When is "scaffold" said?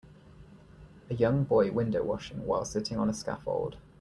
3.13-3.77